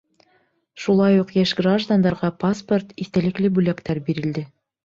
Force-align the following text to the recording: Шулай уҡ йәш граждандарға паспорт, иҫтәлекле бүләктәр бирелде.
Шулай 0.85 1.19
уҡ 1.25 1.33
йәш 1.41 1.53
граждандарға 1.59 2.31
паспорт, 2.45 2.99
иҫтәлекле 3.07 3.55
бүләктәр 3.59 4.01
бирелде. 4.09 4.49